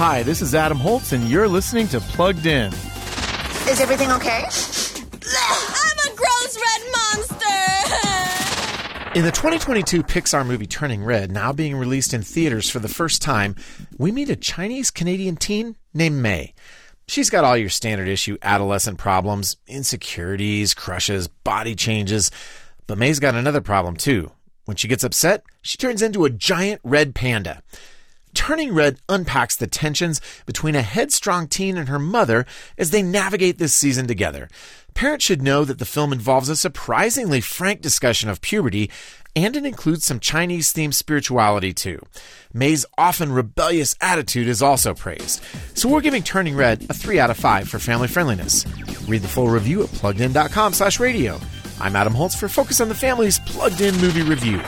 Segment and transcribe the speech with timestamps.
[0.00, 2.72] Hi, this is Adam Holz, and you're listening to Plugged In.
[2.72, 4.44] Is everything okay?
[4.46, 7.44] I'm a gross red monster!
[9.14, 13.20] In the 2022 Pixar movie Turning Red, now being released in theaters for the first
[13.20, 13.56] time,
[13.98, 16.54] we meet a Chinese Canadian teen named Mei.
[17.06, 22.30] She's got all your standard issue adolescent problems, insecurities, crushes, body changes.
[22.86, 24.32] But Mei's got another problem too.
[24.64, 27.62] When she gets upset, she turns into a giant red panda.
[28.34, 32.46] Turning Red unpacks the tensions between a headstrong teen and her mother
[32.78, 34.48] as they navigate this season together.
[34.94, 38.90] Parents should know that the film involves a surprisingly frank discussion of puberty
[39.36, 42.00] and it includes some Chinese themed spirituality too.
[42.52, 45.42] Mei's often rebellious attitude is also praised.
[45.74, 48.66] So we're giving Turning Red a 3 out of 5 for family friendliness.
[49.08, 51.38] Read the full review at pluggedin.com slash radio.
[51.80, 54.60] I'm Adam Holz for Focus on the Family's Plugged In Movie Review.